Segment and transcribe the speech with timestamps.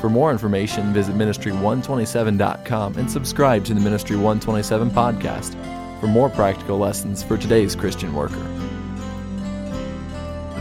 [0.00, 5.52] For more information, visit ministry127.com and subscribe to the Ministry 127 podcast
[6.00, 8.42] for more practical lessons for today's Christian worker.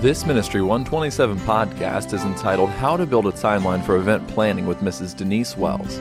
[0.01, 4.79] This Ministry 127 podcast is entitled How to Build a Timeline for Event Planning with
[4.79, 5.15] Mrs.
[5.15, 5.99] Denise Wells.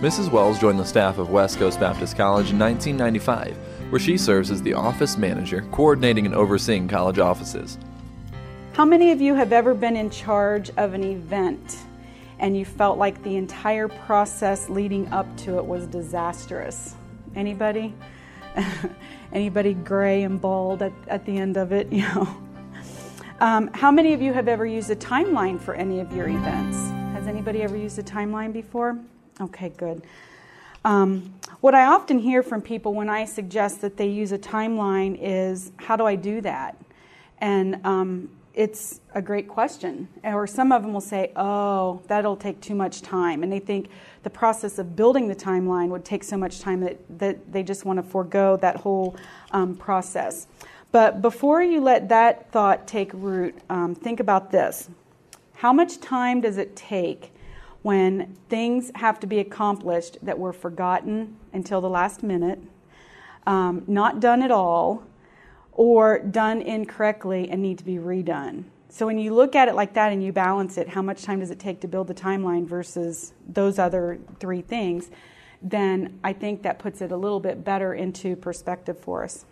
[0.00, 0.30] Mrs.
[0.30, 3.56] Wells joined the staff of West Coast Baptist College in 1995,
[3.90, 7.76] where she serves as the office manager, coordinating and overseeing college offices.
[8.74, 11.76] How many of you have ever been in charge of an event?
[12.38, 16.94] And you felt like the entire process leading up to it was disastrous.
[17.34, 17.94] Anybody?
[19.32, 21.92] Anybody gray and bald at, at the end of it?
[21.92, 22.42] You know.
[23.40, 26.76] Um, how many of you have ever used a timeline for any of your events?
[27.14, 28.98] Has anybody ever used a timeline before?
[29.40, 30.02] Okay, good.
[30.84, 35.16] Um, what I often hear from people when I suggest that they use a timeline
[35.20, 36.76] is, "How do I do that?"
[37.40, 38.28] And um,
[38.58, 40.08] it's a great question.
[40.24, 43.44] Or some of them will say, oh, that'll take too much time.
[43.44, 43.88] And they think
[44.24, 47.84] the process of building the timeline would take so much time that, that they just
[47.84, 49.14] want to forego that whole
[49.52, 50.48] um, process.
[50.90, 54.90] But before you let that thought take root, um, think about this.
[55.54, 57.32] How much time does it take
[57.82, 62.58] when things have to be accomplished that were forgotten until the last minute,
[63.46, 65.04] um, not done at all,
[65.78, 68.64] or done incorrectly and need to be redone.
[68.88, 71.38] So when you look at it like that and you balance it, how much time
[71.38, 75.08] does it take to build the timeline versus those other three things,
[75.62, 79.44] then I think that puts it a little bit better into perspective for us.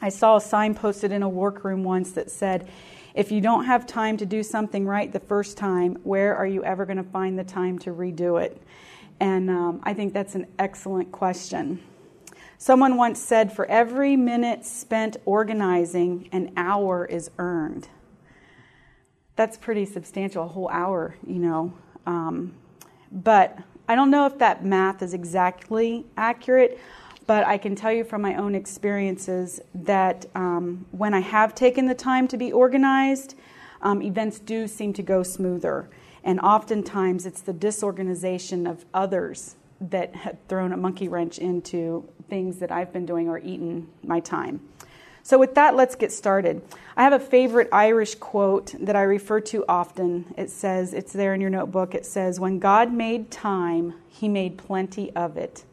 [0.00, 2.66] I saw a sign posted in a workroom once that said,
[3.14, 6.64] if you don't have time to do something right the first time, where are you
[6.64, 8.60] ever going to find the time to redo it?
[9.20, 11.82] And um, I think that's an excellent question.
[12.62, 17.88] Someone once said, For every minute spent organizing, an hour is earned.
[19.34, 21.72] That's pretty substantial, a whole hour, you know.
[22.06, 22.54] Um,
[23.10, 23.58] but
[23.88, 26.78] I don't know if that math is exactly accurate,
[27.26, 31.86] but I can tell you from my own experiences that um, when I have taken
[31.86, 33.34] the time to be organized,
[33.80, 35.90] um, events do seem to go smoother.
[36.22, 39.56] And oftentimes it's the disorganization of others
[39.90, 44.18] that had thrown a monkey wrench into things that I've been doing or eaten my
[44.18, 44.66] time.
[45.22, 46.62] So, with that, let's get started.
[46.96, 50.32] I have a favorite Irish quote that I refer to often.
[50.38, 51.94] It says, it's there in your notebook.
[51.94, 55.64] It says, When God made time, he made plenty of it.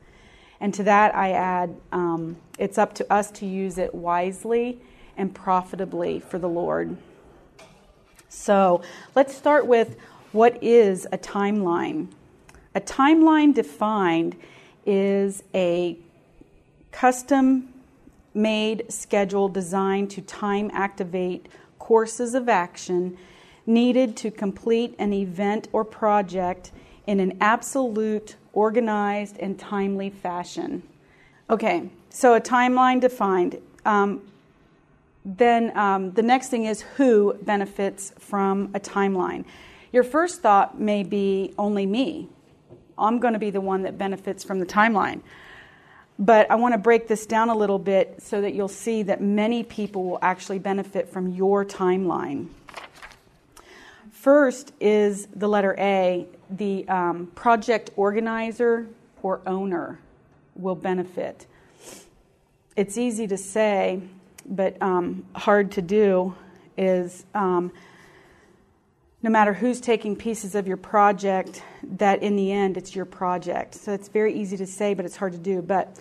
[0.59, 4.81] And to that, I add, um, it's up to us to use it wisely
[5.15, 6.97] and profitably for the Lord.
[8.27, 8.81] So,
[9.15, 9.95] let's start with
[10.33, 12.09] what is a timeline?
[12.75, 14.35] A timeline defined
[14.85, 15.97] is a
[16.91, 17.73] custom
[18.33, 23.17] made schedule designed to time activate courses of action
[23.65, 26.71] needed to complete an event or project
[27.07, 30.83] in an absolute, organized, and timely fashion.
[31.49, 33.59] Okay, so a timeline defined.
[33.85, 34.21] Um,
[35.25, 39.45] then um, the next thing is who benefits from a timeline.
[39.91, 42.29] Your first thought may be only me.
[42.97, 45.21] I'm going to be the one that benefits from the timeline.
[46.21, 49.21] But I want to break this down a little bit so that you'll see that
[49.21, 52.49] many people will actually benefit from your timeline.
[54.11, 58.87] First is the letter A, the um, project organizer
[59.23, 59.97] or owner
[60.55, 61.45] will benefit.
[62.75, 64.01] It's easy to say,
[64.45, 66.35] but um, hard to do
[66.77, 67.71] is um,
[69.21, 73.75] no matter who's taking pieces of your project, that in the end it's your project.
[73.75, 75.61] So it's very easy to say, but it's hard to do.
[75.61, 75.99] But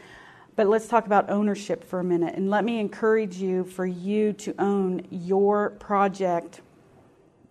[0.58, 2.34] but let's talk about ownership for a minute.
[2.34, 6.62] And let me encourage you for you to own your project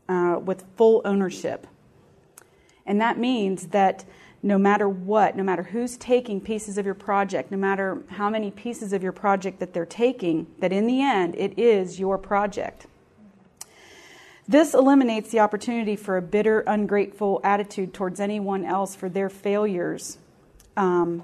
[0.09, 1.67] uh, with full ownership.
[2.85, 4.03] And that means that
[4.43, 8.51] no matter what, no matter who's taking pieces of your project, no matter how many
[8.51, 12.87] pieces of your project that they're taking, that in the end it is your project.
[14.47, 20.17] This eliminates the opportunity for a bitter, ungrateful attitude towards anyone else for their failures
[20.77, 21.23] um,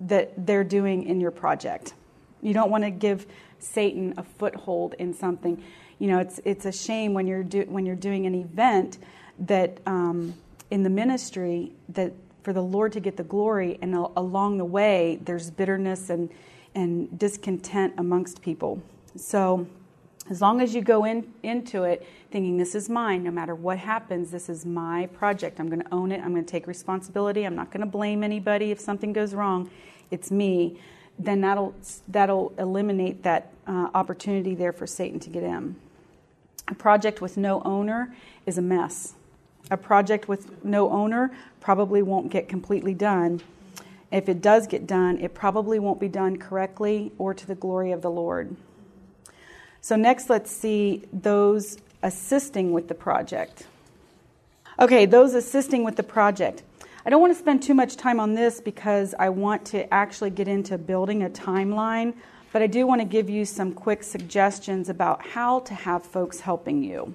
[0.00, 1.94] that they're doing in your project.
[2.42, 3.26] You don't want to give
[3.58, 5.62] Satan a foothold in something.
[5.98, 8.98] You know, it's it's a shame when you're do, when you're doing an event
[9.38, 10.34] that um,
[10.70, 12.12] in the ministry that
[12.44, 16.28] for the Lord to get the glory, and along the way, there's bitterness and,
[16.74, 18.82] and discontent amongst people.
[19.16, 19.66] So,
[20.30, 23.78] as long as you go in, into it thinking, this is mine, no matter what
[23.78, 25.60] happens, this is my project.
[25.60, 26.20] I'm going to own it.
[26.20, 27.44] I'm going to take responsibility.
[27.44, 29.70] I'm not going to blame anybody if something goes wrong.
[30.10, 30.80] It's me.
[31.18, 31.74] Then that'll,
[32.08, 35.76] that'll eliminate that uh, opportunity there for Satan to get in.
[36.68, 38.14] A project with no owner
[38.46, 39.14] is a mess.
[39.70, 41.30] A project with no owner
[41.60, 43.42] probably won't get completely done.
[44.10, 47.92] If it does get done, it probably won't be done correctly or to the glory
[47.92, 48.56] of the Lord.
[49.84, 53.66] So, next, let's see those assisting with the project.
[54.80, 56.62] Okay, those assisting with the project.
[57.04, 60.30] I don't want to spend too much time on this because I want to actually
[60.30, 62.14] get into building a timeline,
[62.50, 66.40] but I do want to give you some quick suggestions about how to have folks
[66.40, 67.14] helping you.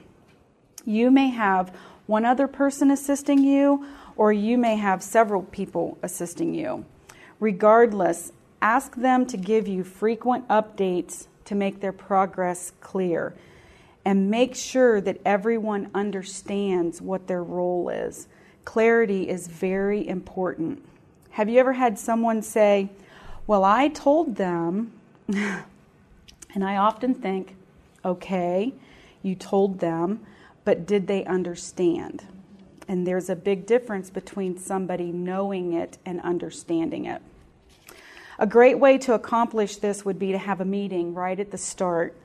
[0.86, 1.76] You may have
[2.06, 3.84] one other person assisting you,
[4.16, 6.86] or you may have several people assisting you.
[7.40, 8.32] Regardless,
[8.62, 13.34] ask them to give you frequent updates to make their progress clear.
[14.06, 18.28] And make sure that everyone understands what their role is.
[18.66, 20.86] Clarity is very important.
[21.32, 22.90] Have you ever had someone say,
[23.48, 24.94] Well, I told them,
[25.28, 27.56] and I often think,
[28.06, 28.74] Okay,
[29.24, 30.20] you told them,
[30.64, 32.26] but did they understand?
[32.88, 37.24] And there's a big difference between somebody knowing it and understanding it.
[38.42, 41.58] A great way to accomplish this would be to have a meeting right at the
[41.58, 42.16] start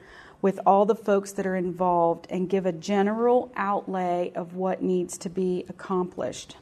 [0.41, 5.19] with all the folks that are involved and give a general outlay of what needs
[5.19, 6.57] to be accomplished.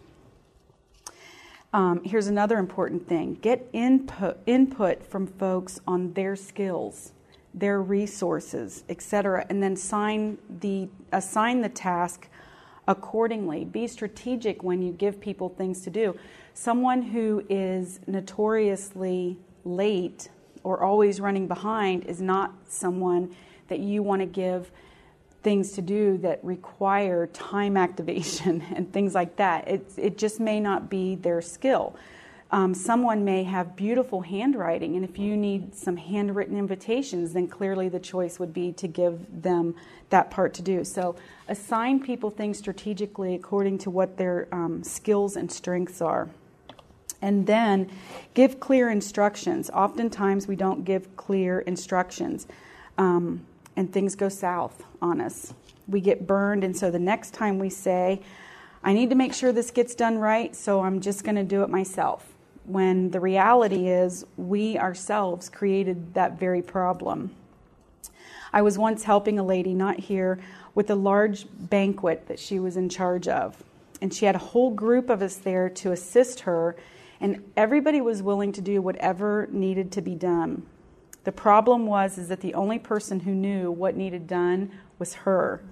[1.75, 7.12] Um, here's another important thing get input, input from folks on their skills,
[7.52, 12.26] their resources, etc., and then sign the, assign the task
[12.88, 13.64] accordingly.
[13.64, 16.17] Be strategic when you give people things to do.
[16.55, 20.29] Someone who is notoriously late
[20.64, 23.34] or always running behind is not someone
[23.69, 24.70] that you want to give
[25.43, 29.67] things to do that require time activation and things like that.
[29.69, 31.96] It, it just may not be their skill.
[32.52, 37.88] Um, someone may have beautiful handwriting, and if you need some handwritten invitations, then clearly
[37.88, 39.75] the choice would be to give them
[40.10, 40.84] that part to do.
[40.84, 41.16] So,
[41.49, 46.28] assign people things strategically according to what their um, skills and strengths are.
[47.22, 47.90] And then
[48.34, 49.70] give clear instructions.
[49.70, 52.46] Oftentimes, we don't give clear instructions,
[52.99, 53.46] um,
[53.76, 55.54] and things go south on us.
[55.88, 58.20] We get burned, and so the next time we say,
[58.84, 61.62] I need to make sure this gets done right, so I'm just going to do
[61.62, 62.31] it myself
[62.64, 67.35] when the reality is we ourselves created that very problem.
[68.53, 70.38] I was once helping a lady, not here,
[70.75, 73.62] with a large banquet that she was in charge of.
[74.00, 76.76] And she had a whole group of us there to assist her,
[77.20, 80.67] and everybody was willing to do whatever needed to be done.
[81.25, 85.62] The problem was is that the only person who knew what needed done was her.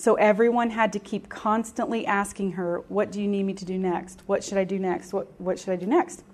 [0.00, 3.76] So everyone had to keep constantly asking her, What do you need me to do
[3.76, 4.22] next?
[4.24, 5.12] What should I do next?
[5.12, 6.24] What, what should I do next?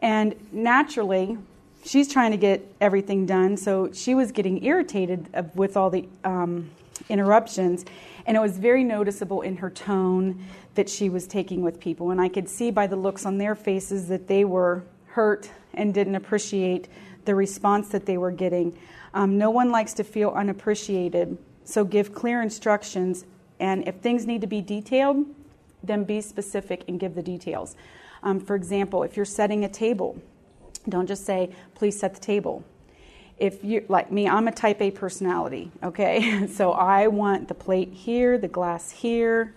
[0.00, 1.38] And naturally,
[1.84, 6.68] she's trying to get everything done, so she was getting irritated with all the um,
[7.08, 7.84] interruptions.
[8.26, 10.44] And it was very noticeable in her tone
[10.74, 12.10] that she was taking with people.
[12.10, 15.94] And I could see by the looks on their faces that they were hurt and
[15.94, 16.88] didn't appreciate
[17.24, 18.76] the response that they were getting.
[19.14, 21.38] Um, no one likes to feel unappreciated.
[21.64, 23.24] So give clear instructions,
[23.58, 25.26] and if things need to be detailed,
[25.82, 27.76] then be specific and give the details.
[28.22, 30.20] Um, for example, if you're setting a table,
[30.88, 32.64] don't just say, please set the table.
[33.38, 36.46] If you like me, I'm a type A personality, okay?
[36.52, 39.54] so I want the plate here, the glass here,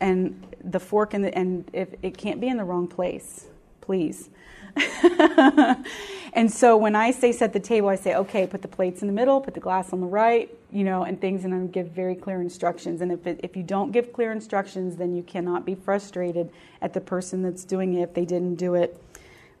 [0.00, 3.46] and the fork and the, and if it can't be in the wrong place,
[3.80, 4.30] please.
[6.32, 9.08] and so when I say set the table, I say, okay, put the plates in
[9.08, 11.88] the middle, put the glass on the right, you know, and things, and I give
[11.88, 13.00] very clear instructions.
[13.00, 16.50] And if, it, if you don't give clear instructions, then you cannot be frustrated
[16.82, 19.00] at the person that's doing it if they didn't do it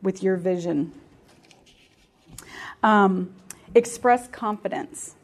[0.02, 0.92] with your vision.
[2.82, 3.34] Um,
[3.74, 5.14] express confidence.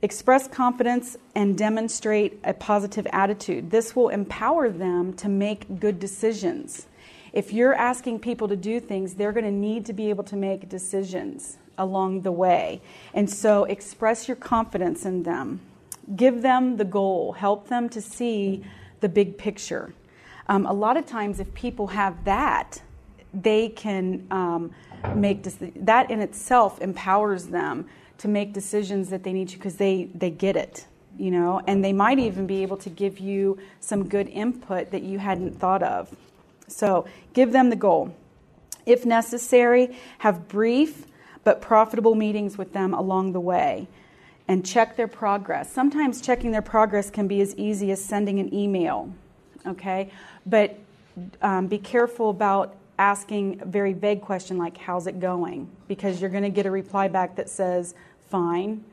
[0.00, 3.70] Express confidence and demonstrate a positive attitude.
[3.70, 6.86] This will empower them to make good decisions
[7.32, 10.36] if you're asking people to do things, they're going to need to be able to
[10.36, 12.80] make decisions along the way.
[13.14, 15.60] And so express your confidence in them.
[16.16, 18.64] Give them the goal, help them to see
[19.00, 19.92] the big picture.
[20.48, 22.82] Um, a lot of times, if people have that,
[23.34, 24.72] they can um,
[25.14, 27.86] make that in itself empowers them
[28.18, 30.86] to make decisions that they need to because they, they get it
[31.18, 35.02] you know and they might even be able to give you some good input that
[35.02, 36.14] you hadn't thought of
[36.68, 38.14] So give them the goal.
[38.86, 41.06] If necessary, have brief
[41.44, 43.88] but profitable meetings with them along the way
[44.48, 45.70] and check their progress.
[45.70, 49.12] Sometimes checking their progress can be as easy as sending an email,
[49.66, 50.10] okay?
[50.46, 50.78] But
[51.42, 55.68] um, be careful about asking a very vague question like, How's it going?
[55.86, 57.94] Because you're going to get a reply back that says,
[58.30, 58.84] Fine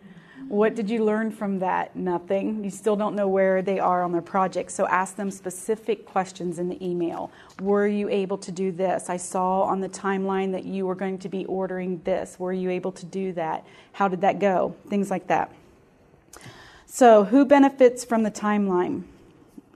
[0.48, 1.96] what did you learn from that?
[1.96, 2.64] Nothing.
[2.64, 4.72] You still don't know where they are on their project.
[4.72, 7.32] So ask them specific questions in the email.
[7.60, 9.10] Were you able to do this?
[9.10, 12.38] I saw on the timeline that you were going to be ordering this.
[12.38, 13.66] Were you able to do that?
[13.94, 14.76] How did that go?
[14.88, 15.52] Things like that.
[16.86, 19.04] So, who benefits from the timeline?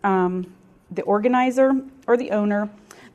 [0.04, 0.54] Um,
[0.92, 1.74] the organizer
[2.08, 2.70] or the owner,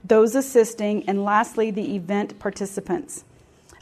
[0.05, 3.25] those assisting, and lastly, the event participants.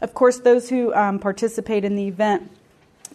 [0.01, 2.49] Of course, those who um, participate in the event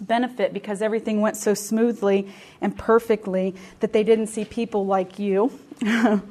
[0.00, 5.48] benefit because everything went so smoothly and perfectly that they didn't see people like you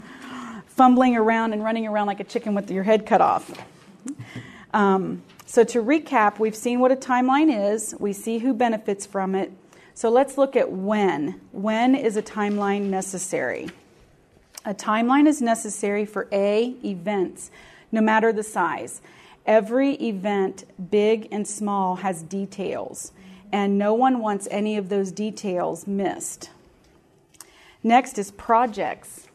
[0.68, 3.52] fumbling around and running around like a chicken with your head cut off.
[4.74, 9.34] Um, so, to recap, we've seen what a timeline is, we see who benefits from
[9.34, 9.52] it.
[9.94, 11.40] So, let's look at when.
[11.52, 13.70] When is a timeline necessary?
[14.66, 17.50] A timeline is necessary for A, events,
[17.92, 19.02] no matter the size.
[19.46, 23.14] Every event, big and small, has details
[23.52, 26.50] and no one wants any of those details missed.
[27.84, 29.28] Next is projects.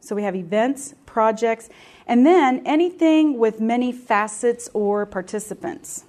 [0.00, 1.68] So we have events, projects,
[2.06, 6.04] and then anything with many facets or participants.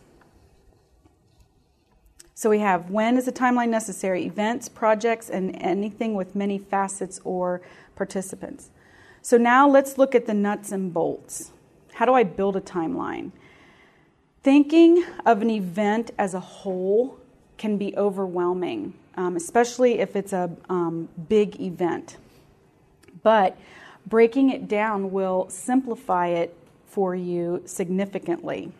[2.33, 4.25] So we have when is a timeline necessary?
[4.25, 7.61] Events, projects, and anything with many facets or
[7.97, 8.69] participants.
[9.21, 11.51] So now let's look at the nuts and bolts.
[11.95, 13.33] How do I build a timeline?
[14.41, 17.19] Thinking of an event as a whole
[17.57, 22.15] can be overwhelming, um, especially if it's a um, big event.
[23.21, 23.57] But
[24.07, 26.55] breaking it down will simplify it
[26.87, 28.71] for you significantly.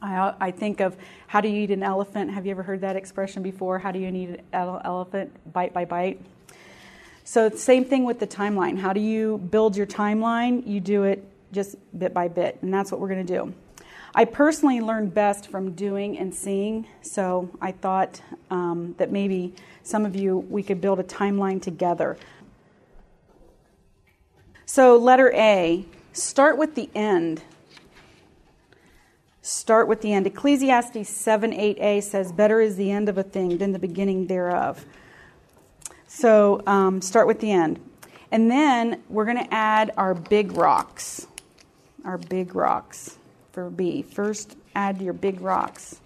[0.00, 0.96] I, I, think of
[1.28, 2.32] how do you eat an elephant?
[2.32, 3.78] Have you ever heard that expression before?
[3.78, 5.52] How do you eat an elephant?
[5.52, 6.20] Bite by bite.
[7.24, 8.78] So, same thing with the timeline.
[8.78, 10.66] How do you build your timeline?
[10.66, 13.54] You do it just bit by bit, and that's what we're going to do.
[14.14, 20.04] I personally learned best from doing and seeing, so I thought um, that maybe some
[20.04, 22.18] of you, we could build a timeline together.
[24.66, 27.42] So, letter A, start with the end.
[29.40, 30.26] Start with the end.
[30.26, 34.84] Ecclesiastes 7 8a says, Better is the end of a thing than the beginning thereof.
[36.06, 37.80] So, um, start with the end.
[38.30, 41.26] And then we're going to add our big rocks.
[42.04, 43.16] Our big rocks
[43.52, 44.02] for B.
[44.02, 46.00] First, add your big rocks.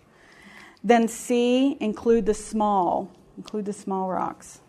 [0.84, 3.10] Then C, include the small.
[3.36, 4.60] Include the small rocks.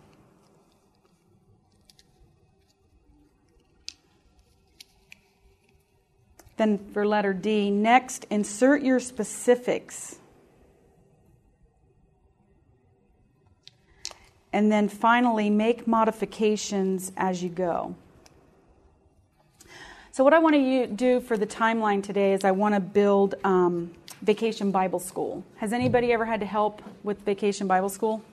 [6.57, 10.17] Then for letter D, next, insert your specifics.
[14.51, 17.95] And then finally, make modifications as you go.
[20.17, 23.35] So, what I want to do for the timeline today is I want to build
[23.43, 23.91] um,
[24.23, 25.43] Vacation Bible School.
[25.57, 28.23] Has anybody ever had to help with Vacation Bible School?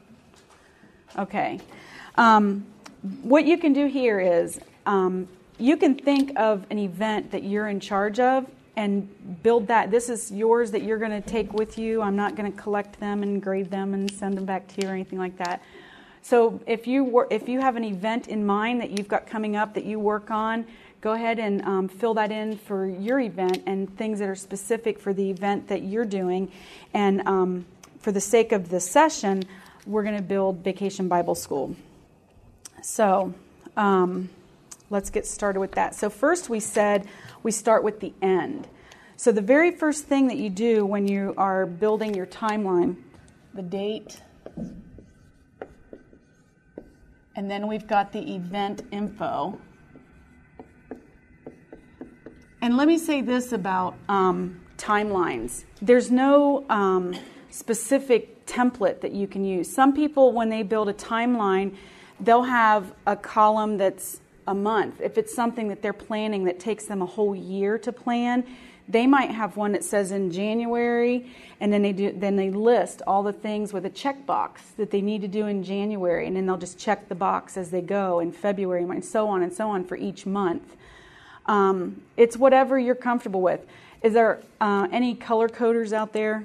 [1.18, 1.60] Okay.
[2.14, 2.64] Um,
[3.22, 7.68] what you can do here is um, you can think of an event that you're
[7.68, 9.90] in charge of and build that.
[9.90, 12.00] This is yours that you're going to take with you.
[12.00, 14.88] I'm not going to collect them and grade them and send them back to you
[14.88, 15.62] or anything like that.
[16.22, 19.56] So if you wor- if you have an event in mind that you've got coming
[19.56, 20.64] up that you work on,
[21.04, 24.98] go ahead and um, fill that in for your event and things that are specific
[24.98, 26.50] for the event that you're doing.
[26.94, 27.66] And um,
[27.98, 29.42] for the sake of the session,
[29.84, 31.76] we're going to build Vacation Bible School.
[32.82, 33.34] So
[33.76, 34.30] um,
[34.88, 35.94] let's get started with that.
[35.94, 37.06] So, first, we said
[37.42, 38.66] we start with the end.
[39.16, 42.96] So, the very first thing that you do when you are building your timeline,
[43.52, 44.22] the date,
[47.36, 49.58] and then we've got the event info.
[52.64, 57.14] And let me say this about um, timelines there's no um,
[57.50, 59.70] specific template that you can use.
[59.70, 61.76] Some people, when they build a timeline,
[62.20, 65.02] they'll have a column that's a month.
[65.02, 68.44] If it's something that they're planning that takes them a whole year to plan,
[68.88, 71.30] they might have one that says in January,
[71.60, 75.02] and then they do then they list all the things with a checkbox that they
[75.02, 78.20] need to do in January, and then they'll just check the box as they go
[78.20, 80.76] in February, and so on and so on for each month.
[81.46, 83.60] Um, it's whatever you're comfortable with.
[84.02, 86.44] Is there uh, any color coders out there?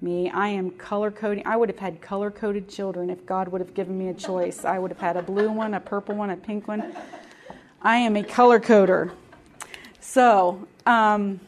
[0.00, 1.46] Me, I am color coding.
[1.46, 4.64] I would have had color coded children if God would have given me a choice.
[4.64, 6.94] I would have had a blue one, a purple one, a pink one.
[7.82, 9.12] I am a color coder.
[10.00, 11.40] So, um,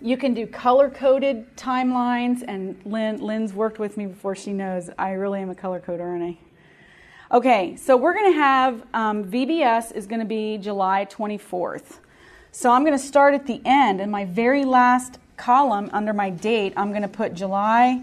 [0.00, 4.90] you can do color coded timelines, and Lynn, Lynn's worked with me before she knows
[4.98, 6.38] I really am a color coder, aren't I?
[7.30, 11.98] Okay, so we're going to have um, VBS is going to be July 24th.
[12.52, 16.30] So I'm going to start at the end, and my very last column under my
[16.30, 18.02] date, I'm going to put July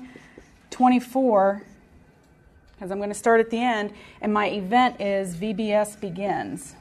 [0.69, 1.63] 24
[2.75, 6.75] because I'm going to start at the end, and my event is VBS begins.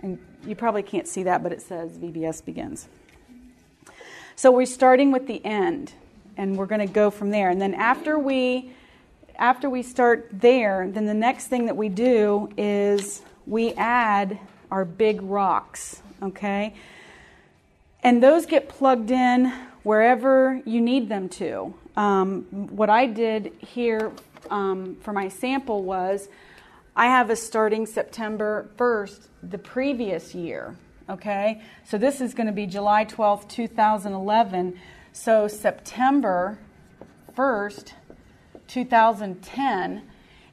[0.00, 2.88] And you probably can't see that, but it says VBS begins.
[4.36, 5.92] So we're starting with the end,
[6.36, 7.50] and we're going to go from there.
[7.50, 8.72] And then after we
[9.40, 14.38] after we start there, then the next thing that we do is we add
[14.70, 16.74] our big rocks, okay?
[18.02, 19.46] And those get plugged in
[19.82, 21.74] wherever you need them to.
[21.96, 24.12] Um, what I did here
[24.50, 26.28] um, for my sample was
[26.94, 30.76] I have a starting September 1st the previous year.
[31.08, 34.78] Okay, so this is going to be July 12th, 2011.
[35.12, 36.58] So September
[37.36, 37.92] 1st,
[38.68, 40.02] 2010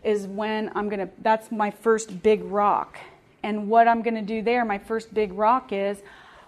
[0.03, 2.97] is when I'm going to, that's my first big rock.
[3.43, 5.99] And what I'm going to do there, my first big rock is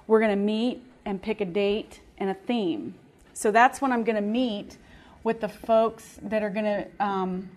[0.07, 2.95] we're going to meet and pick a date and a theme.
[3.33, 4.77] So that's when I'm going to meet
[5.23, 7.49] with the folks that are going to, um,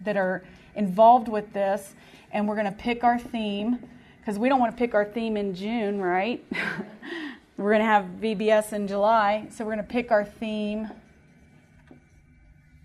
[0.00, 0.42] that are
[0.74, 1.94] involved with this,
[2.32, 3.78] and we're going to pick our theme
[4.20, 6.42] because we don't want to pick our theme in June, right?
[7.60, 10.88] we're going to have VBS in July, so we're going to pick our theme.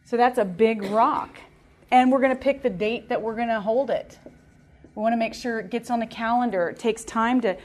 [0.04, 1.38] So that's a big rock.
[1.92, 4.20] And we're going to pick the date that we're going to hold it.
[4.94, 6.68] We want to make sure it gets on the calendar.
[6.68, 7.56] It takes time to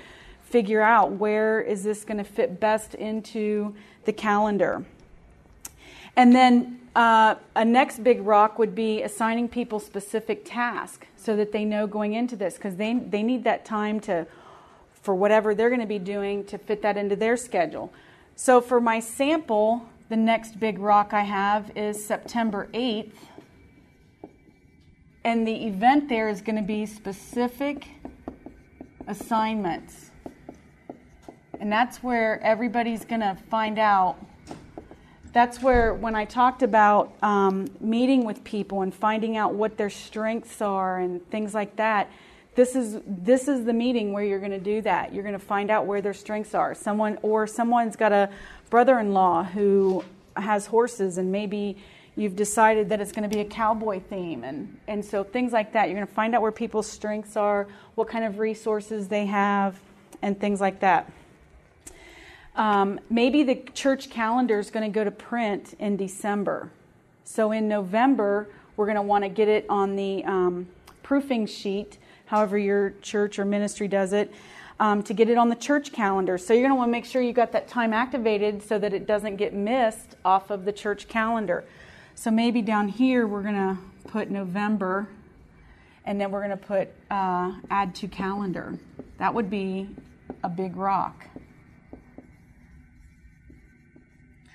[0.43, 3.75] figure out where is this going to fit best into
[4.05, 4.85] the calendar.
[6.15, 11.51] And then uh, a next big rock would be assigning people specific tasks so that
[11.51, 14.29] they know going into this because they, they need that time to
[15.03, 17.93] for whatever they're going to be doing to fit that into their schedule.
[18.37, 23.13] So for my sample, the next big rock I have is September 8th.
[25.25, 27.89] And the event there is going to be specific
[29.07, 30.11] assignments.
[31.59, 34.17] And that's where everybody's going to find out
[35.33, 39.91] that's where when I talked about um, meeting with people and finding out what their
[39.91, 42.11] strengths are and things like that,
[42.55, 45.15] this is this is the meeting where you're going to do that.
[45.15, 46.75] You're going to find out where their strengths are.
[46.75, 48.31] Someone or someone's got a
[48.71, 50.05] brother-in-law who
[50.37, 51.77] has horses and maybe
[52.17, 55.73] you've decided that it's going to be a cowboy theme and and so things like
[55.73, 55.89] that.
[55.89, 59.79] You're going to find out where people's strengths are, what kind of resources they have
[60.23, 61.11] and things like that.
[62.57, 66.71] Um, maybe the church calendar is going to go to print in December.
[67.25, 70.67] So in November, we're going to want to get it on the um,
[71.03, 71.99] proofing sheet,
[72.31, 74.33] however your church or ministry does it,
[74.79, 76.39] um, to get it on the church calendar.
[76.39, 78.95] So you're going to want to make sure you got that time activated so that
[78.95, 81.65] it doesn't get missed off of the church calendar.
[82.15, 83.77] So maybe down here we're going to
[84.09, 85.09] put November,
[86.05, 88.79] and then we're going to put uh, add to calendar.
[89.19, 89.89] That would be
[90.45, 91.27] a big rock.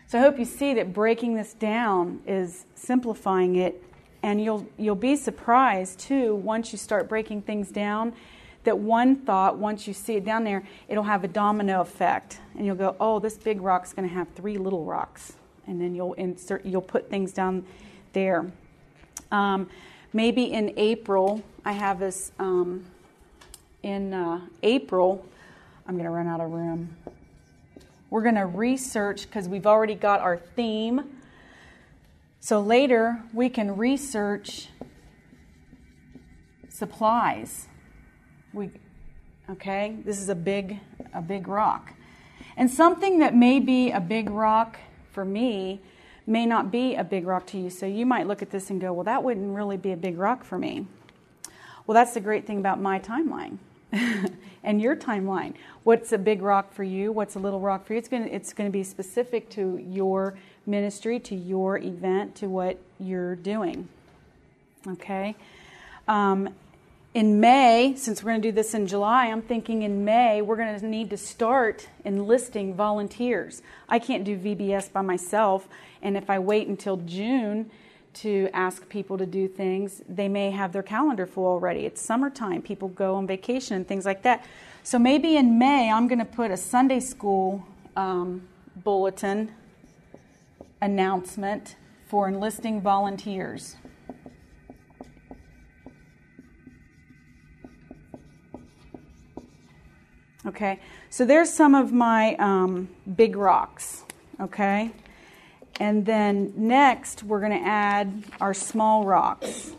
[0.07, 3.83] So I hope you see that breaking this down is simplifying it,
[4.25, 8.11] and you'll you'll be surprised too once you start breaking things down.
[8.63, 12.65] That one thought, once you see it down there, it'll have a domino effect, and
[12.65, 15.33] you'll go, "Oh, this big rock's going to have three little rocks,"
[15.67, 17.65] and then you'll insert, you'll put things down
[18.13, 18.51] there.
[19.31, 19.69] Um,
[20.11, 22.31] maybe in April, I have this.
[22.39, 22.83] Um,
[23.83, 25.23] in uh, April,
[25.85, 26.97] I'm going to run out of room.
[28.09, 31.14] We're going to research because we've already got our theme.
[32.45, 34.69] So later we can research
[36.69, 37.65] supplies.
[38.53, 38.69] We
[39.49, 40.79] okay, this is a big
[41.11, 41.93] a big rock.
[42.55, 44.77] And something that may be a big rock
[45.09, 45.81] for me
[46.27, 47.71] may not be a big rock to you.
[47.71, 50.19] So you might look at this and go, "Well, that wouldn't really be a big
[50.19, 50.85] rock for me."
[51.87, 53.57] Well, that's the great thing about my timeline.
[54.63, 55.53] and your timeline.
[55.83, 57.11] What's a big rock for you?
[57.11, 57.99] What's a little rock for you?
[57.99, 62.47] It's going to, it's going to be specific to your ministry, to your event, to
[62.47, 63.87] what you're doing.
[64.87, 65.35] Okay?
[66.07, 66.49] Um,
[67.13, 70.57] in May, since we're going to do this in July, I'm thinking in May we're
[70.57, 73.61] going to need to start enlisting volunteers.
[73.87, 75.67] I can't do VBS by myself,
[76.01, 77.71] and if I wait until June,
[78.15, 81.81] to ask people to do things, they may have their calendar full already.
[81.85, 84.45] It's summertime, people go on vacation and things like that.
[84.83, 88.47] So maybe in May, I'm going to put a Sunday school um,
[88.77, 89.51] bulletin
[90.81, 91.75] announcement
[92.07, 93.75] for enlisting volunteers.
[100.45, 104.03] Okay, so there's some of my um, big rocks.
[104.39, 104.91] Okay,
[105.79, 109.73] and then next we're going to add our small rocks.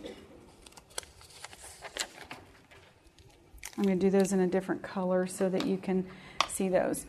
[3.77, 6.07] I'm going to do those in a different color so that you can
[6.49, 7.05] see those.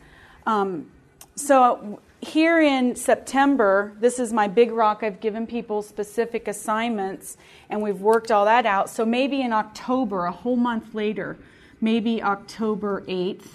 [0.46, 0.90] Um,
[1.34, 5.02] so here in September, this is my big rock.
[5.02, 7.36] I've given people specific assignments
[7.70, 8.90] and we've worked all that out.
[8.90, 11.38] So maybe in October, a whole month later,
[11.80, 13.46] maybe October 8th,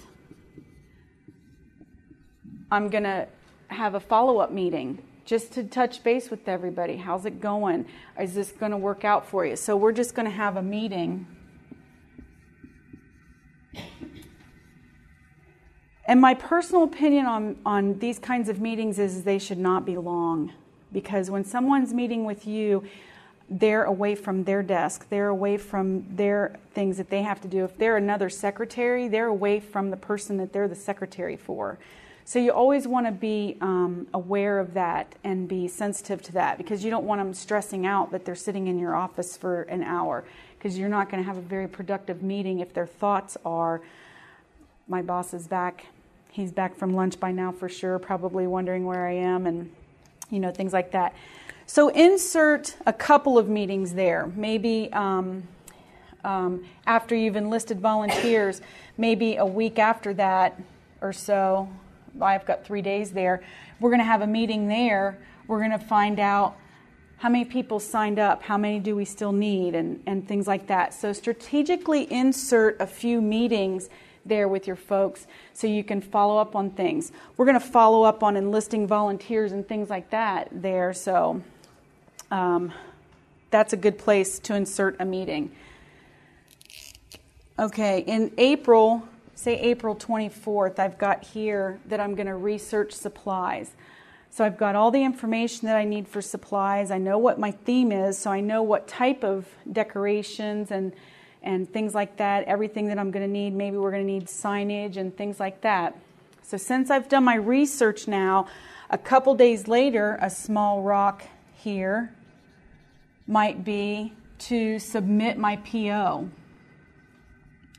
[2.70, 3.28] I'm going to
[3.68, 6.96] have a follow up meeting just to touch base with everybody.
[6.96, 7.86] How's it going?
[8.20, 9.56] Is this going to work out for you?
[9.56, 11.26] So we're just going to have a meeting
[16.06, 19.96] And my personal opinion on, on these kinds of meetings is they should not be
[19.96, 20.52] long.
[20.92, 22.84] Because when someone's meeting with you,
[23.48, 27.64] they're away from their desk, they're away from their things that they have to do.
[27.64, 31.78] If they're another secretary, they're away from the person that they're the secretary for.
[32.24, 36.56] So you always want to be um, aware of that and be sensitive to that
[36.56, 39.82] because you don't want them stressing out that they're sitting in your office for an
[39.82, 40.24] hour
[40.58, 43.82] because you're not going to have a very productive meeting if their thoughts are,
[44.88, 45.84] my boss is back
[46.34, 49.70] he's back from lunch by now for sure, probably wondering where I am and,
[50.30, 51.14] you know, things like that.
[51.64, 54.32] So insert a couple of meetings there.
[54.34, 55.44] Maybe um,
[56.24, 58.60] um, after you've enlisted volunteers,
[58.98, 60.60] maybe a week after that
[61.00, 61.68] or so.
[62.20, 63.42] I've got three days there.
[63.80, 65.18] We're going to have a meeting there.
[65.46, 66.56] We're going to find out
[67.18, 70.66] how many people signed up, how many do we still need, and, and things like
[70.66, 70.92] that.
[70.92, 73.88] So, strategically insert a few meetings
[74.26, 77.12] there with your folks so you can follow up on things.
[77.36, 81.42] We're going to follow up on enlisting volunteers and things like that there, so
[82.30, 82.72] um,
[83.50, 85.52] that's a good place to insert a meeting.
[87.58, 93.72] Okay, in April, say April 24th, I've got here that I'm going to research supplies.
[94.30, 96.90] So I've got all the information that I need for supplies.
[96.90, 100.92] I know what my theme is, so I know what type of decorations and
[101.44, 103.54] and things like that, everything that I'm going to need.
[103.54, 105.96] Maybe we're going to need signage and things like that.
[106.42, 108.48] So, since I've done my research now,
[108.90, 111.22] a couple days later, a small rock
[111.54, 112.14] here
[113.26, 116.28] might be to submit my PO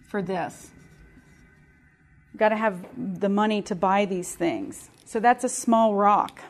[0.08, 0.72] for this.
[2.36, 2.86] Got to have
[3.22, 4.90] the money to buy these things.
[5.06, 6.42] So that's a small rock.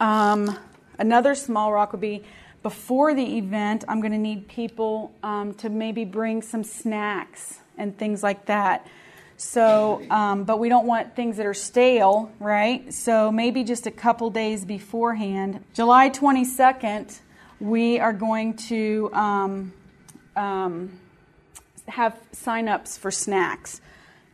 [0.00, 0.58] Um,
[0.98, 2.22] another small rock would be
[2.62, 7.96] before the event, I'm going to need people um, to maybe bring some snacks and
[7.98, 8.86] things like that.
[9.36, 12.92] So, um, but we don't want things that are stale, right?
[12.92, 15.62] So maybe just a couple days beforehand.
[15.74, 17.18] July 22nd,
[17.60, 19.72] we are going to um,
[20.34, 20.98] um,
[21.88, 23.80] have sign-ups for snacks.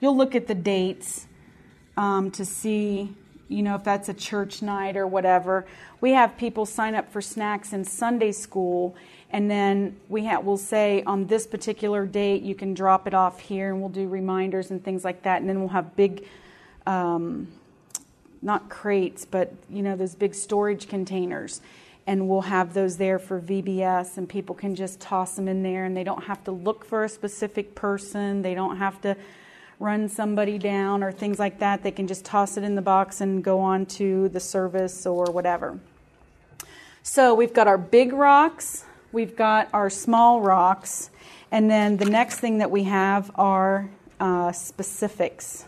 [0.01, 1.27] You'll look at the dates
[1.97, 3.15] um, to see
[3.51, 5.67] you know, if that's a church night or whatever.
[6.01, 8.95] We have people sign up for snacks in Sunday school,
[9.31, 13.41] and then we have, we'll say on this particular date you can drop it off
[13.41, 15.41] here, and we'll do reminders and things like that.
[15.41, 16.27] And then we'll have big,
[16.87, 17.49] um,
[18.41, 21.61] not crates, but you know, those big storage containers.
[22.11, 25.85] And we'll have those there for VBS, and people can just toss them in there,
[25.85, 28.43] and they don't have to look for a specific person.
[28.43, 29.17] They don't have to
[29.79, 33.21] run somebody down or things like that, they can just toss it in the box
[33.21, 35.79] and go on to the service or whatever.
[37.05, 41.11] So we've got our big rocks, we've got our small rocks,
[41.53, 45.65] and then the next thing that we have are uh, specifics.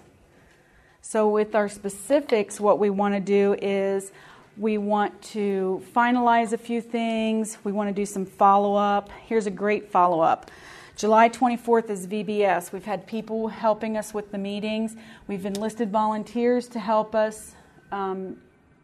[1.01, 4.11] So, with our specifics, what we want to do is
[4.57, 9.11] we want to finalize a few things, we want to do some follow up.
[9.27, 10.51] Here's a great follow up.
[10.95, 12.71] July 24th is VBS.
[12.71, 14.95] We've had people helping us with the meetings.
[15.27, 17.55] We've enlisted volunteers to help us
[17.91, 18.37] um,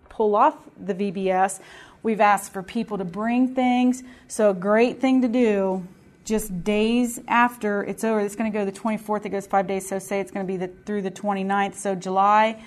[0.08, 1.60] pull off the VBS.
[2.02, 4.02] We've asked for people to bring things.
[4.26, 5.86] So, a great thing to do
[6.24, 8.20] just days after it's over.
[8.20, 9.26] It's going to go the 24th.
[9.26, 9.88] It goes five days.
[9.88, 11.74] So, say it's going to be the, through the 29th.
[11.74, 12.62] So, July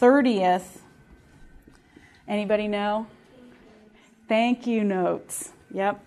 [0.00, 0.80] 30th.
[2.26, 3.06] Anybody know?
[4.28, 5.50] Thank you notes.
[5.72, 6.02] Yep.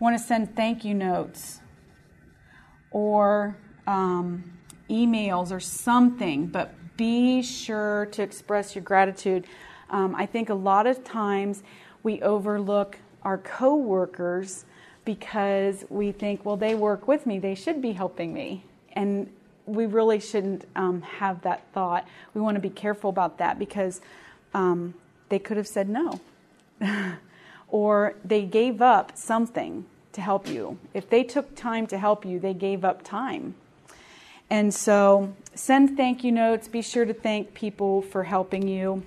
[0.00, 1.60] Want to send thank you notes
[2.90, 4.52] or um,
[4.90, 9.46] emails or something, but be sure to express your gratitude.
[9.90, 11.62] Um, I think a lot of times
[12.02, 14.64] we overlook our coworkers
[15.04, 18.64] because we think, well, they work with me, they should be helping me.
[18.94, 19.32] And
[19.66, 22.06] we really shouldn't um, have that thought.
[22.34, 24.00] We want to be careful about that because
[24.54, 24.94] um,
[25.32, 26.20] they could have said no.
[27.70, 30.78] or they gave up something to help you.
[30.92, 33.54] If they took time to help you, they gave up time.
[34.50, 36.68] And so send thank you notes.
[36.68, 39.04] Be sure to thank people for helping you.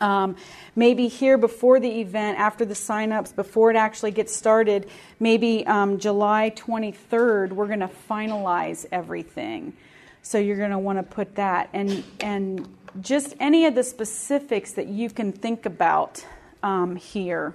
[0.00, 0.36] Um,
[0.74, 4.88] maybe here before the event, after the signups, before it actually gets started,
[5.20, 9.74] maybe um, July 23rd, we're going to finalize everything.
[10.22, 12.66] So you're going to want to put that and and
[13.00, 16.24] just any of the specifics that you can think about
[16.62, 17.54] um, here.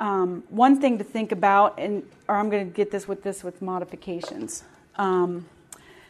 [0.00, 3.44] Um, one thing to think about, and or I'm going to get this with this
[3.44, 4.64] with modifications.
[4.96, 5.46] Um,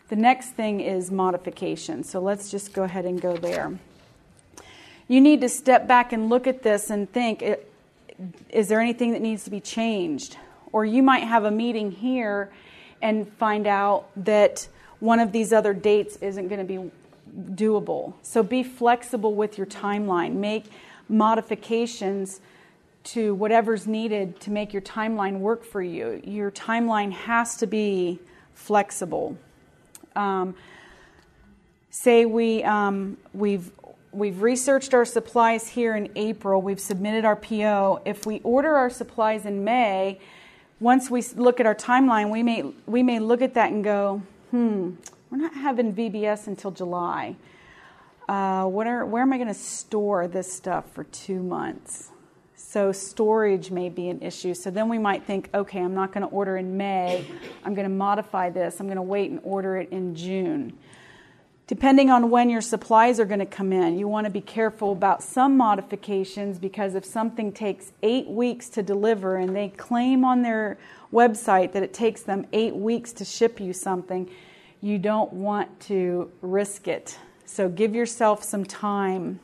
[0.08, 2.04] the next thing is modification.
[2.04, 3.78] So let's just go ahead and go there.
[5.08, 7.44] You need to step back and look at this and think
[8.50, 10.36] is there anything that needs to be changed?
[10.72, 12.50] Or you might have a meeting here
[13.00, 14.68] and find out that
[15.00, 16.90] one of these other dates isn't going to be
[17.34, 18.14] doable.
[18.22, 20.34] So be flexible with your timeline.
[20.34, 20.66] Make
[21.08, 22.40] modifications
[23.04, 26.20] to whatever's needed to make your timeline work for you.
[26.24, 28.20] Your timeline has to be
[28.54, 29.36] flexible.
[30.14, 30.54] Um,
[31.90, 33.70] say we um, we've
[34.12, 36.60] we've researched our supplies here in April.
[36.60, 38.02] We've submitted our PO.
[38.04, 40.20] If we order our supplies in May,
[40.80, 44.22] once we look at our timeline, we may we may look at that and go,
[44.50, 44.92] hmm,
[45.32, 47.36] we're not having VBS until July.
[48.28, 52.10] Uh, are, where am I going to store this stuff for two months?
[52.54, 54.52] So, storage may be an issue.
[54.52, 57.24] So, then we might think, okay, I'm not going to order in May.
[57.64, 58.78] I'm going to modify this.
[58.78, 60.76] I'm going to wait and order it in June.
[61.66, 64.92] Depending on when your supplies are going to come in, you want to be careful
[64.92, 70.42] about some modifications because if something takes eight weeks to deliver and they claim on
[70.42, 70.76] their
[71.10, 74.28] website that it takes them eight weeks to ship you something,
[74.82, 77.16] you don't want to risk it.
[77.46, 79.38] So give yourself some time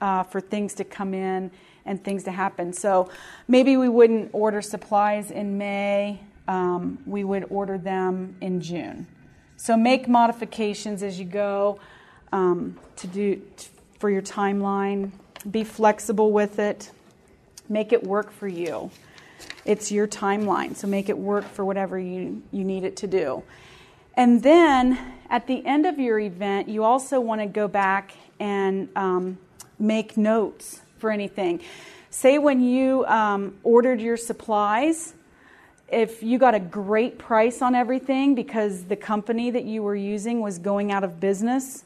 [0.00, 1.50] uh, for things to come in
[1.86, 2.72] and things to happen.
[2.72, 3.08] So
[3.48, 9.06] maybe we wouldn't order supplies in May, um, we would order them in June.
[9.56, 11.78] So make modifications as you go
[12.32, 13.40] um, to do
[13.98, 15.12] for your timeline.
[15.50, 16.90] Be flexible with it.
[17.68, 18.90] Make it work for you.
[19.64, 23.42] It's your timeline, so make it work for whatever you, you need it to do.
[24.14, 28.88] And then at the end of your event, you also want to go back and
[28.96, 29.38] um,
[29.78, 31.60] make notes for anything.
[32.10, 35.14] Say when you um, ordered your supplies,
[35.88, 40.40] if you got a great price on everything because the company that you were using
[40.40, 41.84] was going out of business,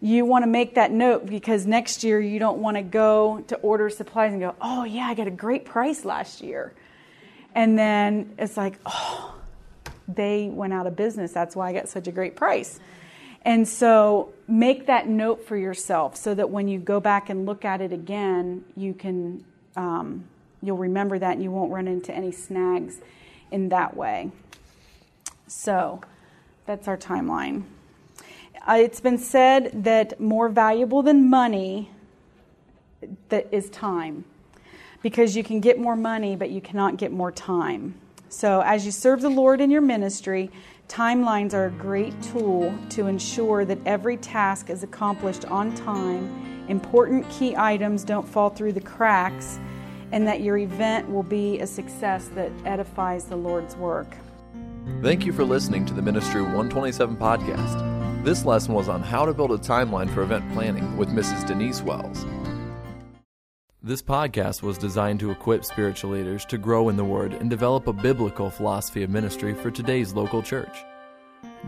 [0.00, 3.56] you want to make that note because next year you don't want to go to
[3.56, 6.72] order supplies and go, oh, yeah, I got a great price last year.
[7.54, 9.34] And then it's like, oh,
[10.08, 11.32] they went out of business.
[11.32, 12.80] That's why I got such a great price.
[13.42, 17.64] And so make that note for yourself so that when you go back and look
[17.64, 19.44] at it again, you can
[19.76, 20.24] um,
[20.62, 23.00] you'll remember that and you won't run into any snags
[23.50, 24.30] in that way.
[25.46, 26.00] So
[26.66, 27.62] that's our timeline.
[28.68, 31.90] Uh, it's been said that more valuable than money
[33.28, 34.24] that is time
[35.02, 37.94] because you can get more money but you cannot get more time.
[38.30, 40.50] So, as you serve the Lord in your ministry,
[40.86, 47.28] timelines are a great tool to ensure that every task is accomplished on time, important
[47.30, 49.58] key items don't fall through the cracks,
[50.12, 54.14] and that your event will be a success that edifies the Lord's work.
[55.02, 58.24] Thank you for listening to the Ministry 127 podcast.
[58.24, 61.46] This lesson was on how to build a timeline for event planning with Mrs.
[61.46, 62.26] Denise Wells.
[63.88, 67.86] This podcast was designed to equip spiritual leaders to grow in the Word and develop
[67.86, 70.84] a biblical philosophy of ministry for today's local church.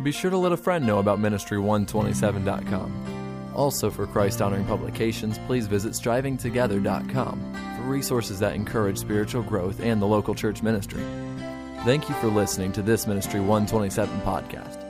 [0.03, 3.53] Be sure to let a friend know about Ministry127.com.
[3.57, 10.03] Also, for Christ honoring publications, please visit strivingtogether.com for resources that encourage spiritual growth and
[10.03, 11.03] the local church ministry.
[11.87, 14.89] Thank you for listening to this Ministry 127 podcast.